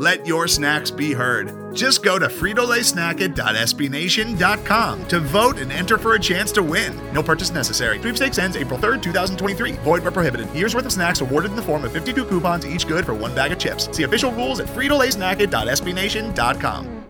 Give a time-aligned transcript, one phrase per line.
[0.00, 1.76] Let your snacks be heard.
[1.76, 6.98] Just go to fritolaysnacket.sbnation.com to vote and enter for a chance to win.
[7.12, 8.00] No purchase necessary.
[8.00, 9.72] Sweepstakes ends April 3rd, 2023.
[9.72, 10.50] Void where prohibited.
[10.54, 13.34] Year's worth of snacks awarded in the form of 52 coupons, each good for one
[13.34, 13.94] bag of chips.
[13.94, 17.04] See official rules at fritolaysnacket.sbnation.com.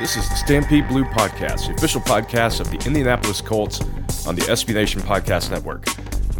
[0.00, 3.80] This is the Stampede Blue Podcast, the official podcast of the Indianapolis Colts
[4.26, 5.84] on the SB Nation Podcast Network.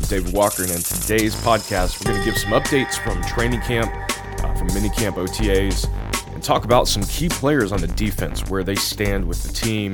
[0.09, 3.93] David Walker, and in today's podcast, we're going to give some updates from training camp,
[4.43, 5.89] uh, from minicamp OTAs,
[6.35, 9.93] and talk about some key players on the defense, where they stand with the team.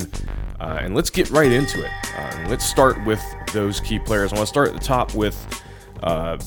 [0.59, 1.91] Uh, and let's get right into it.
[2.15, 3.21] Uh, let's start with
[3.53, 4.33] those key players.
[4.33, 5.63] I want to start at the top with
[6.03, 6.37] uh,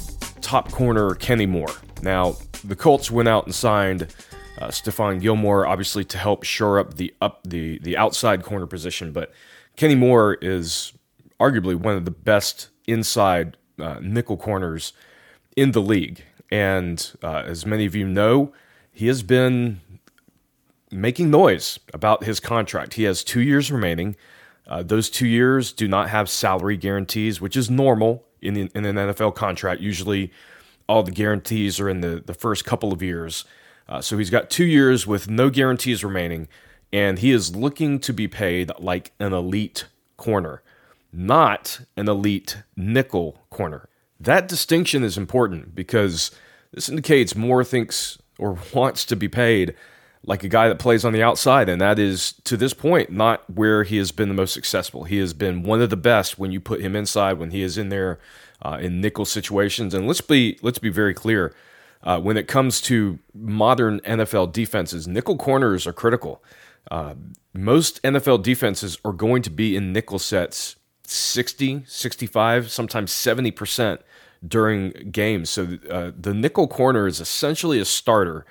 [0.41, 1.75] top corner Kenny Moore.
[2.03, 4.15] Now, the Colts went out and signed
[4.59, 9.13] uh, Stephon Gilmore, obviously, to help shore up the up the the outside corner position.
[9.13, 9.33] But
[9.77, 10.93] Kenny Moore is
[11.41, 14.93] arguably one of the best inside uh, nickel corners
[15.57, 18.53] in the league, and uh, as many of you know,
[18.91, 19.81] he has been
[20.91, 22.95] making noise about his contract.
[22.95, 24.17] He has two years remaining.
[24.67, 28.85] Uh, those two years do not have salary guarantees, which is normal in, the, in
[28.85, 29.81] an NFL contract.
[29.81, 30.31] Usually,
[30.89, 33.45] all the guarantees are in the, the first couple of years.
[33.89, 36.49] Uh, so he's got two years with no guarantees remaining,
[36.93, 39.87] and he is looking to be paid like an elite
[40.17, 40.63] corner,
[41.13, 43.89] not an elite nickel corner.
[44.19, 46.31] That distinction is important because
[46.73, 49.75] this indicates Moore thinks or wants to be paid
[50.25, 53.49] like a guy that plays on the outside, and that is to this point not
[53.51, 55.03] where he has been the most successful.
[55.05, 57.77] He has been one of the best when you put him inside, when he is
[57.77, 58.21] in there
[58.65, 59.95] uh, in nickel situations.
[59.95, 61.53] And let's be let's be very clear
[62.05, 66.43] uh, when it comes to modern NFL defenses, nickel corners are critical.
[66.91, 67.15] Uh,
[67.55, 73.99] most NFL defenses are going to be in nickel sets 60, 65, sometimes 70%
[74.47, 75.51] during games.
[75.51, 78.45] So uh, the nickel corner is essentially a starter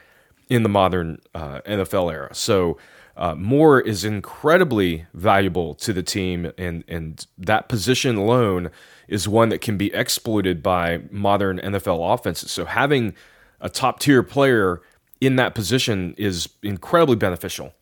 [0.50, 2.34] in the modern uh, NFL era.
[2.34, 2.78] So
[3.18, 8.72] uh, Moore is incredibly valuable to the team, and, and that position alone
[9.08, 12.52] is one that can be exploited by modern NFL offenses.
[12.52, 13.14] So having
[13.60, 14.82] a top tier player
[15.20, 17.74] in that position is incredibly beneficial.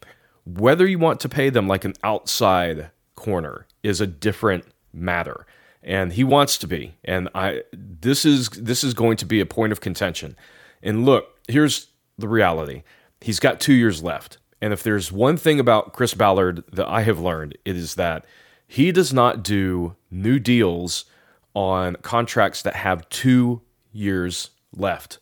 [0.46, 5.46] Whether you want to pay them like an outside corner is a different matter.
[5.84, 6.96] And he wants to be.
[7.06, 10.35] And I this is this is going to be a point of contention.
[10.81, 11.88] And look, here's
[12.18, 12.84] the reality.
[13.22, 14.38] He's got 2 years left.
[14.62, 18.25] And if there's one thing about Chris Ballard that I have learned, it is that
[18.68, 21.06] he does not do new deals
[21.53, 25.19] on contracts that have 2 years left.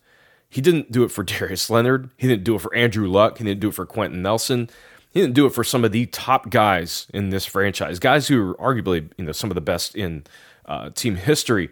[0.49, 2.09] He didn't do it for Darius Leonard.
[2.17, 3.37] He didn't do it for Andrew Luck.
[3.37, 4.69] He didn't do it for Quenton Nelson.
[5.17, 8.51] He didn't do it for some of the top guys in this franchise, guys who
[8.51, 10.25] are arguably you know some of the best in
[10.67, 11.71] uh, team history.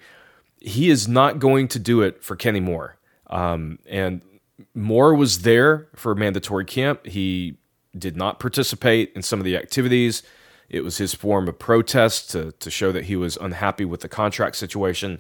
[0.60, 2.98] He is not going to do it for Kenny Moore.
[3.28, 4.24] Um, and
[4.74, 7.06] Moore was there for mandatory camp.
[7.06, 7.58] He
[7.96, 10.24] did not participate in some of the activities.
[10.68, 14.10] It was his form of protest to, to show that he was unhappy with the
[14.10, 15.20] contract situation.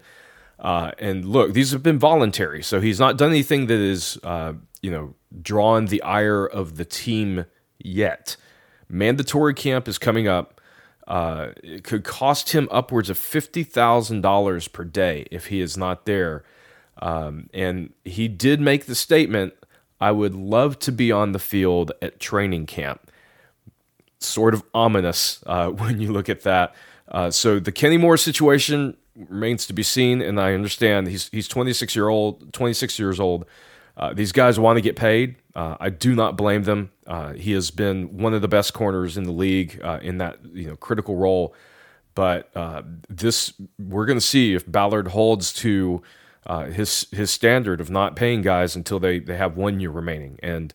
[0.58, 4.54] Uh, and look, these have been voluntary, so he's not done anything that is, uh,
[4.82, 7.46] you know, drawn the ire of the team
[7.80, 8.36] yet.
[8.90, 10.62] Mandatory camp is coming up.
[11.08, 15.78] Uh, it could cost him upwards of fifty thousand dollars per day if he is
[15.78, 16.44] not there.
[17.02, 19.54] Um, and he did make the statement,
[20.00, 23.12] "I would love to be on the field at training camp."
[24.20, 26.74] Sort of ominous uh, when you look at that.
[27.08, 30.22] Uh, so the Kenny Moore situation remains to be seen.
[30.22, 33.46] And I understand he's he's 26 year old, 26 years old.
[33.98, 35.36] Uh, these guys want to get paid.
[35.56, 36.92] Uh, I do not blame them.
[37.08, 40.40] Uh, he has been one of the best corners in the league uh, in that
[40.54, 41.56] you know critical role.
[42.14, 46.02] But uh, this, we're going to see if Ballard holds to
[46.46, 50.40] uh, his his standard of not paying guys until they they have one year remaining.
[50.44, 50.74] And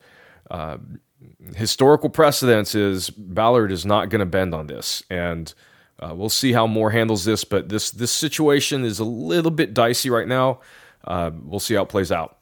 [1.55, 5.03] historical precedence is Ballard is not going to bend on this.
[5.11, 5.53] And
[6.01, 10.09] we'll see how Moore handles this, but this this situation is a little bit dicey
[10.09, 10.61] right now.
[11.07, 12.40] We'll see how it plays out.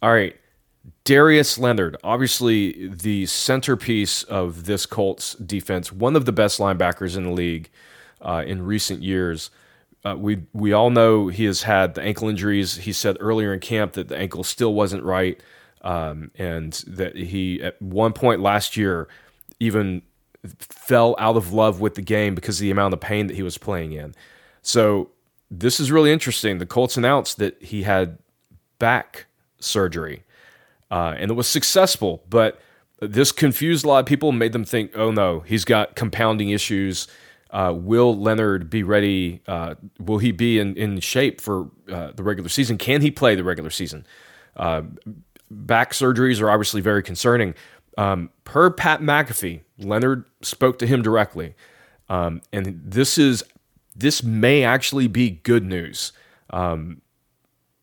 [0.00, 0.36] All right,
[1.04, 7.24] Darius Leonard, obviously the centerpiece of this Colts defense, one of the best linebackers in
[7.24, 7.68] the league
[8.20, 9.50] uh, in recent years.
[10.04, 12.76] uh, we we all know he has had the ankle injuries.
[12.76, 15.40] He said earlier in camp that the ankle still wasn't right,
[15.82, 19.08] um, and that he at one point last year
[19.60, 20.02] even
[20.58, 23.42] fell out of love with the game because of the amount of pain that he
[23.42, 24.14] was playing in.
[24.62, 25.10] So
[25.50, 26.58] this is really interesting.
[26.58, 28.18] The Colts announced that he had
[28.78, 29.26] back
[29.60, 30.24] surgery,
[30.90, 32.60] uh, and it was successful, but
[33.00, 37.06] this confused a lot of people, made them think, oh no, he's got compounding issues.
[37.50, 39.40] Uh, will Leonard be ready?
[39.46, 42.76] Uh, will he be in, in shape for uh, the regular season?
[42.76, 44.06] Can he play the regular season?
[44.56, 44.82] Uh,
[45.50, 47.54] back surgeries are obviously very concerning.
[47.96, 51.54] Um, per Pat McAfee, Leonard spoke to him directly,
[52.08, 53.44] um, and this is
[53.96, 56.12] this may actually be good news.
[56.50, 57.02] Um,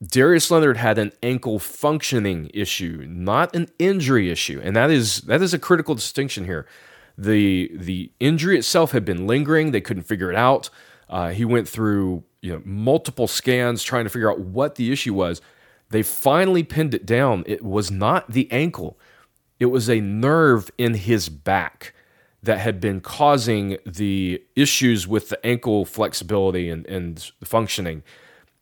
[0.05, 5.41] Darius Leonard had an ankle functioning issue, not an injury issue, and that is that
[5.41, 6.67] is a critical distinction here.
[7.17, 10.69] the The injury itself had been lingering; they couldn't figure it out.
[11.09, 15.13] Uh, he went through you know multiple scans trying to figure out what the issue
[15.13, 15.41] was.
[15.89, 17.43] They finally pinned it down.
[17.45, 18.99] It was not the ankle;
[19.59, 21.93] it was a nerve in his back
[22.43, 28.03] that had been causing the issues with the ankle flexibility and, and functioning.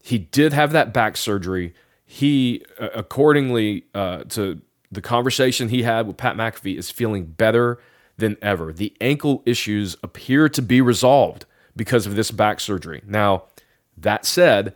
[0.06, 1.74] He did have that back surgery.
[2.06, 4.62] He, uh, accordingly uh, to
[4.92, 7.80] the conversation he had with Pat McAfee, is feeling better
[8.18, 8.74] than ever.
[8.74, 13.02] The ankle issues appear to be resolved because of this back surgery.
[13.08, 13.46] Now,
[13.96, 14.76] that said,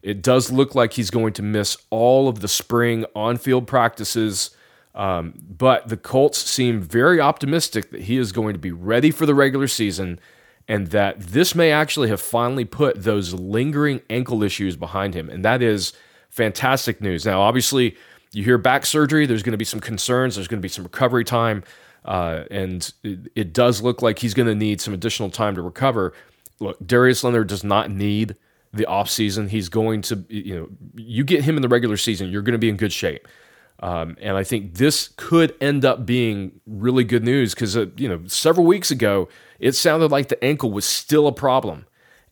[0.00, 4.50] it does look like he's going to miss all of the spring on field practices.
[4.94, 9.26] Um, but the Colts seem very optimistic that he is going to be ready for
[9.26, 10.20] the regular season
[10.68, 15.30] and that this may actually have finally put those lingering ankle issues behind him.
[15.30, 15.94] And that is
[16.28, 17.24] fantastic news.
[17.24, 17.96] Now, obviously,
[18.32, 20.84] you hear back surgery, there's going to be some concerns, there's going to be some
[20.84, 21.64] recovery time.
[22.04, 25.62] Uh, and it, it, does look like he's going to need some additional time to
[25.62, 26.14] recover.
[26.60, 28.36] Look, Darius Leonard does not need
[28.72, 29.48] the offseason.
[29.48, 32.58] He's going to, you know, you get him in the regular season, you're going to
[32.58, 33.26] be in good shape.
[33.80, 38.08] Um, and I think this could end up being really good news because, uh, you
[38.08, 39.28] know, several weeks ago,
[39.58, 41.86] it sounded like the ankle was still a problem.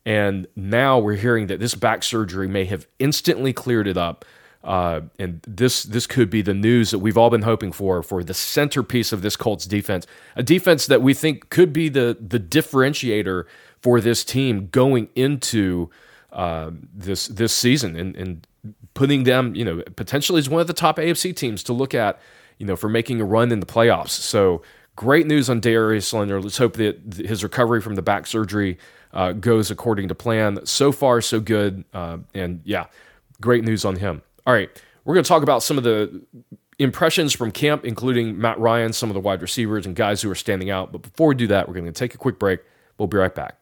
[0.05, 4.25] And now we're hearing that this back surgery may have instantly cleared it up.
[4.63, 8.25] Uh, and this this could be the news that we've all been hoping for for
[8.25, 12.41] the centerpiece of this Colts defense, a defense that we think could be the the
[12.41, 13.45] differentiator
[13.81, 15.89] for this team going into
[16.33, 18.47] uh, this this season and, and
[18.95, 22.19] putting them, you know, potentially as one of the top AFC teams to look at,
[22.59, 24.11] you know, for making a run in the playoffs.
[24.11, 24.63] So
[24.97, 26.43] great news on Darius Leonard.
[26.43, 28.79] Let's hope that his recovery from the back surgery
[29.13, 30.65] uh, goes according to plan.
[30.67, 31.85] So far, so good.
[31.95, 32.87] Uh, and yeah,
[33.41, 34.23] great news on him.
[34.47, 34.71] All right,
[35.05, 36.23] we're going to talk about some of the
[36.79, 40.35] impressions from camp, including Matt Ryan, some of the wide receivers, and guys who are
[40.35, 40.93] standing out.
[40.93, 42.61] But before we do that, we're going to take a quick break.
[42.99, 43.59] We'll be right back.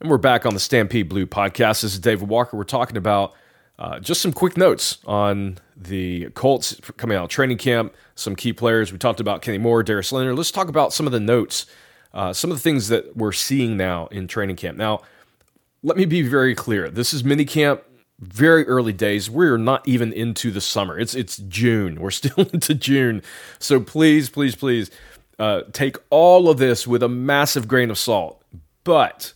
[0.00, 1.82] And we're back on the Stampede Blue podcast.
[1.82, 2.56] This is David Walker.
[2.56, 3.32] We're talking about
[3.78, 8.52] uh, just some quick notes on the Colts coming out of training camp, some key
[8.52, 8.92] players.
[8.92, 10.36] We talked about Kenny Moore, Darius Leonard.
[10.36, 11.66] Let's talk about some of the notes,
[12.14, 14.78] uh, some of the things that we're seeing now in training camp.
[14.78, 15.02] Now,
[15.82, 16.88] let me be very clear.
[16.88, 17.82] This is mini camp,
[18.18, 19.28] very early days.
[19.28, 20.98] We're not even into the summer.
[20.98, 22.00] It's it's June.
[22.00, 23.22] We're still into June.
[23.58, 24.90] So please, please, please
[25.38, 28.42] uh, take all of this with a massive grain of salt.
[28.84, 29.34] But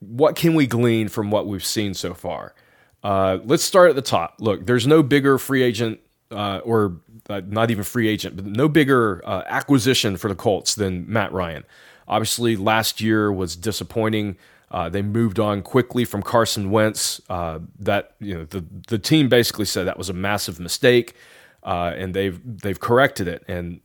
[0.00, 2.54] what can we glean from what we've seen so far?
[3.02, 4.36] Uh, let's start at the top.
[4.40, 8.68] Look, there's no bigger free agent uh, or uh, not even free agent, but no
[8.68, 11.64] bigger uh, acquisition for the Colts than Matt Ryan.
[12.06, 14.36] Obviously, last year was disappointing.
[14.70, 17.20] Uh, they moved on quickly from Carson Wentz.
[17.28, 21.14] Uh, that you know the the team basically said that was a massive mistake,
[21.62, 23.44] and they've they've corrected it.
[23.48, 23.80] And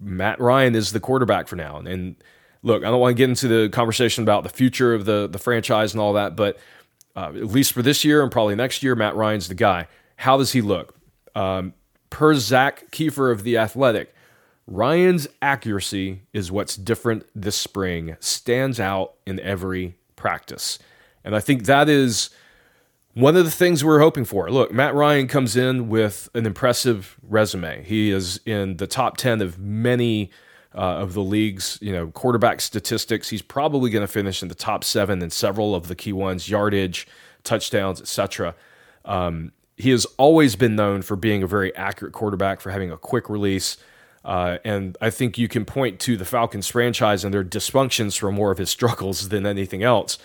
[0.00, 2.16] Matt Ryan is the quarterback for now, and
[2.62, 5.38] look, I don't want to get into the conversation about the future of the the
[5.38, 6.58] franchise and all that, but
[7.16, 9.88] uh, at least for this year and probably next year, Matt Ryan's the guy.
[10.16, 10.94] How does he look?
[11.34, 11.74] Um,
[12.10, 14.14] per Zak Keefer of the Athletic,
[14.66, 18.16] Ryan's accuracy is what's different this spring.
[18.20, 20.78] Stands out in every practice,
[21.24, 22.30] and I think that is
[23.14, 24.50] one of the things we're hoping for.
[24.50, 27.82] Look, Matt Ryan comes in with an impressive resume.
[27.84, 30.30] He is in the top ten of many
[30.74, 33.28] uh, of the league's you know quarterback statistics.
[33.28, 36.48] He's probably going to finish in the top seven in several of the key ones:
[36.48, 37.06] yardage,
[37.44, 38.54] touchdowns, etc.
[39.04, 42.96] Um, he has always been known for being a very accurate quarterback, for having a
[42.96, 43.76] quick release.
[44.24, 48.30] Uh, and I think you can point to the Falcons franchise and their dysfunctions for
[48.30, 50.18] more of his struggles than anything else.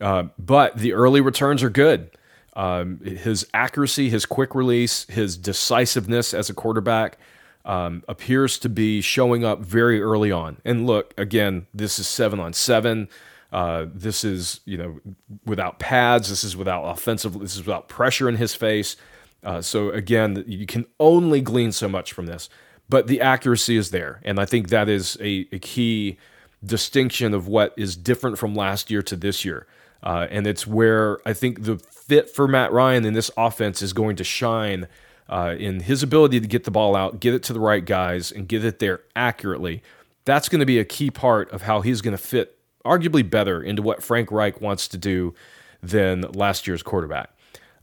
[0.00, 2.10] Uh, but the early returns are good.
[2.54, 7.18] Um, his accuracy, his quick release, his decisiveness as a quarterback,
[7.64, 10.58] um, appears to be showing up very early on.
[10.64, 13.08] And look, again, this is seven on seven.
[13.52, 15.00] Uh, this is you know
[15.44, 16.28] without pads.
[16.28, 17.38] This is without offensive.
[17.38, 18.96] This is without pressure in his face.
[19.44, 22.48] Uh, so again, you can only glean so much from this,
[22.88, 26.16] but the accuracy is there, and I think that is a, a key
[26.64, 29.66] distinction of what is different from last year to this year.
[30.02, 33.92] Uh, and it's where I think the fit for Matt Ryan in this offense is
[33.92, 34.88] going to shine
[35.28, 38.30] uh, in his ability to get the ball out, get it to the right guys,
[38.30, 39.82] and get it there accurately.
[40.24, 43.62] That's going to be a key part of how he's going to fit, arguably better,
[43.62, 45.34] into what Frank Reich wants to do
[45.82, 47.30] than last year's quarterback.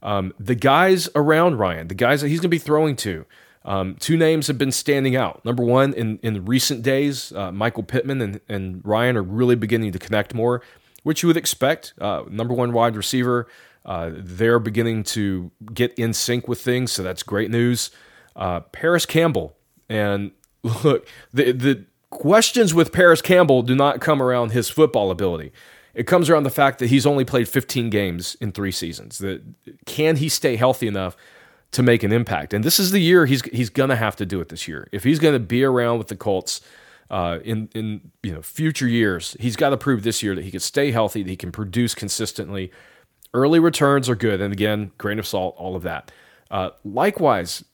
[0.02, 3.26] Um, the guys around Ryan, the guys that he's going to be throwing to,
[3.64, 5.44] um, two names have been standing out.
[5.44, 9.92] Number one, in, in recent days, uh, Michael Pittman and, and Ryan are really beginning
[9.92, 10.62] to connect more,
[11.02, 11.92] which you would expect.
[12.00, 13.46] Uh, number one wide receiver,
[13.90, 17.90] uh, they're beginning to get in sync with things, so that's great news.
[18.36, 19.56] Uh, Parris Campbell,
[19.88, 20.30] and
[20.62, 25.50] look, the, the questions with Parris Campbell do not come around his football ability.
[25.92, 29.18] It comes around the fact that he's only played 15 games in three seasons.
[29.18, 29.42] That
[29.86, 31.16] can he stay healthy enough
[31.72, 32.54] to make an impact?
[32.54, 34.86] And this is the year he's he's gonna have to do it this year.
[34.92, 36.60] If he's gonna be around with the Colts
[37.10, 40.52] uh, in in you know future years, he's got to prove this year that he
[40.52, 42.70] can stay healthy, that he can produce consistently.
[43.32, 46.10] Early returns are good, and again, grain of salt, all of that.
[46.50, 47.64] Uh, likewise,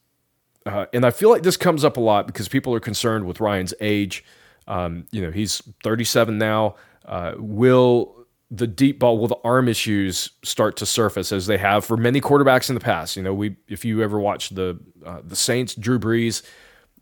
[0.66, 3.40] uh, and I feel like this comes up a lot because people are concerned with
[3.40, 4.24] Ryan's age.
[4.68, 6.74] Um, you know, he's 37 now.
[7.04, 11.84] Uh, will the deep ball, will the arm issues start to surface as they have
[11.84, 13.16] for many quarterbacks in the past?
[13.16, 16.42] You know, we if you ever watched the uh, the Saints, Drew Brees,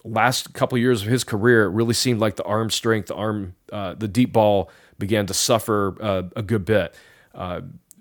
[0.05, 3.15] last couple of years of his career, it really seemed like the arm strength, the
[3.15, 6.95] arm, uh, the deep ball began to suffer uh, a good bit.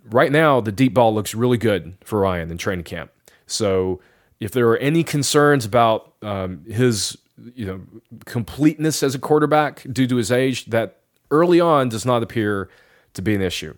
[0.10, 3.12] Right now, the deep ball looks really good for Ryan in training camp.
[3.48, 4.01] So
[4.39, 7.17] if there are any concerns about um, his
[7.55, 7.81] you know
[8.25, 11.00] completeness as a quarterback due to his age, that
[11.31, 12.69] early on does not appear
[13.13, 13.75] to be an issue.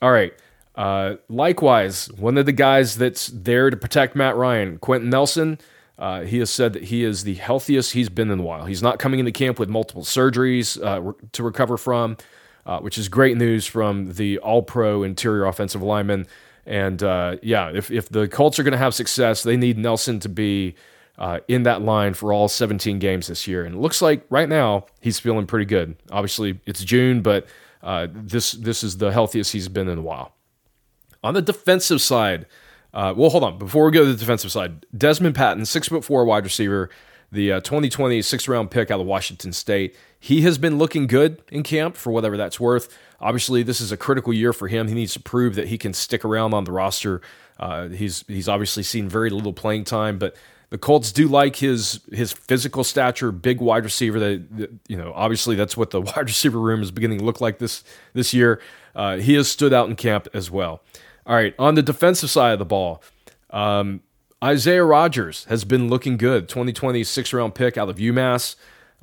[0.00, 0.32] All right.
[0.74, 5.58] Uh, likewise, one of the guys that's there to protect Matt Ryan, Quenton Nelson,
[5.98, 8.66] uh, he has said that he is the healthiest he's been in a while.
[8.66, 12.18] He's not coming into camp with multiple surgeries uh, to recover from,
[12.66, 16.26] uh, which is great news from the all pro interior offensive lineman.
[16.66, 20.18] And uh, yeah, if, if the Colts are going to have success, they need Nelson
[20.20, 20.74] to be
[21.16, 23.64] uh, in that line for all 17 games this year.
[23.64, 25.96] And it looks like right now he's feeling pretty good.
[26.10, 27.46] Obviously, it's June, but
[27.82, 30.32] uh, this this is the healthiest he's been in a while.
[31.22, 32.46] On the defensive side,
[32.92, 33.58] uh, well, hold on.
[33.58, 36.90] Before we go to the defensive side, Dezmon Patmon, six foot four wide receiver,
[37.30, 39.96] the uh, 2020 sixth round pick out of Washington State.
[40.26, 42.92] He has been looking good in camp for whatever that's worth.
[43.20, 44.88] Obviously, this is a critical year for him.
[44.88, 47.20] He needs to prove that he can stick around on the roster.
[47.60, 50.34] Uh, he's he's obviously seen very little playing time, but
[50.70, 54.18] the Colts do like his his physical stature, big wide receiver.
[54.18, 57.58] That, you know, obviously that's what the wide receiver room is beginning to look like
[57.58, 58.60] this this year.
[58.96, 60.82] Uh, he has stood out in camp as well.
[61.24, 63.00] All right, on the defensive side of the ball,
[63.50, 64.00] um,
[64.42, 66.48] Isaiah Rodgers has been looking good.
[66.48, 68.56] 2020 six round pick out of UMass.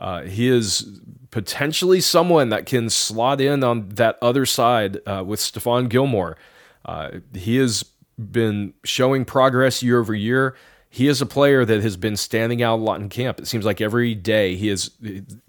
[0.03, 0.99] Uh, he is
[1.31, 6.37] potentially someone that can slot in on that other side uh, with Stephon Gilmore.
[6.85, 7.83] Uh, he has
[8.19, 10.55] been showing progress year over year
[10.93, 13.39] he is a player that has been standing out a lot in camp.
[13.39, 14.91] It seems like every day he is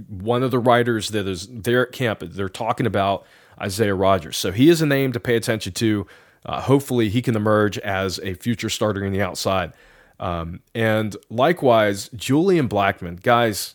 [0.09, 2.21] one of the writers that is there at camp.
[2.23, 3.27] They're talking about
[3.61, 4.39] Isaiah Rodgers.
[4.39, 6.07] So he is a name to pay attention to.
[6.47, 9.75] Uh, hopefully, he can emerge as a future starter in the outside.
[10.19, 13.23] Um, and likewise, Julian Blackmon.
[13.23, 13.75] Guys,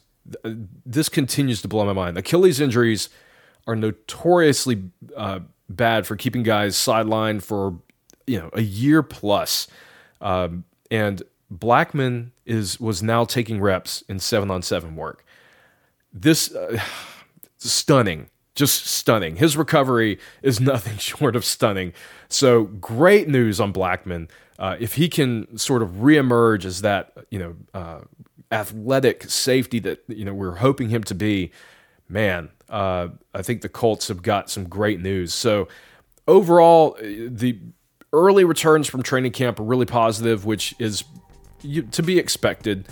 [0.85, 2.17] this continues to blow my mind.
[2.17, 3.09] Achilles injuries
[3.67, 4.83] are notoriously
[5.15, 7.79] uh, bad for keeping guys sidelined for
[8.27, 9.67] you know a year plus.
[10.21, 15.25] Um, and Blackmon is was now taking reps in seven on seven work.
[16.13, 16.79] This uh,
[17.57, 19.37] stunning, just stunning.
[19.37, 21.93] His recovery is nothing short of stunning.
[22.27, 24.29] So great news on Blackmon.
[24.57, 28.01] Uh, if he can sort of reemerge as that, you know, uh,
[28.51, 31.51] athletic safety that you know we're hoping him to be,
[32.07, 35.33] man, uh, I think the Colts have got some great news.
[35.33, 35.67] So
[36.27, 37.59] overall, uh, the
[38.13, 41.03] early returns from training camp are really positive, which is
[41.91, 42.87] to be expected.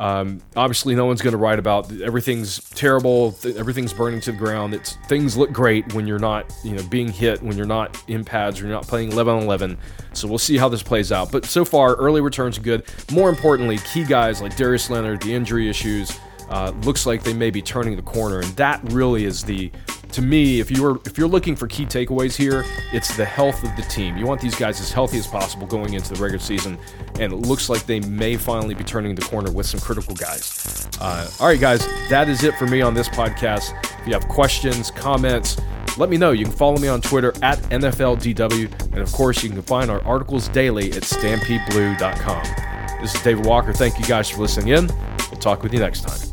[0.00, 4.38] Um, obviously, no one's going to write about everything's terrible, th- everything's burning to the
[4.38, 4.72] ground.
[4.72, 8.24] It's things look great when you're not, you know, being hit, when you're not in
[8.24, 9.76] pads, or you're not playing 11 on 11.
[10.14, 11.30] So we'll see how this plays out.
[11.30, 12.84] But so far, early returns are good.
[13.12, 17.50] More importantly, key guys like Darius Leonard, the injury issues, uh, looks like they may
[17.50, 19.70] be turning the corner, and that really is the
[20.12, 23.74] to me, if you're if you're looking for key takeaways here, it's the health of
[23.76, 24.16] the team.
[24.16, 26.78] You want these guys as healthy as possible going into the regular season,
[27.18, 30.88] and it looks like they may finally be turning the corner with some critical guys.
[31.00, 33.72] Uh, all right, guys, that is it for me on this podcast.
[34.00, 35.60] If you have questions, comments,
[35.96, 36.32] let me know.
[36.32, 40.02] You can follow me on Twitter at NFLDW, and of course, you can find our
[40.04, 43.00] articles daily at StampedeBlue.com.
[43.00, 43.72] This is David Walker.
[43.72, 44.86] Thank you guys for listening in.
[45.30, 46.29] We'll talk with you next time.